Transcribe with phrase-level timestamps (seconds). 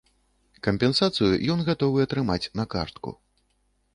[0.67, 3.09] Кампенсацыю ён гатовы атрымаць на картку.